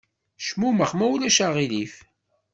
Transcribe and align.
Cmumex 0.47 0.91
ma 0.97 1.05
ulac 1.13 1.37
aɣilif! 1.45 1.95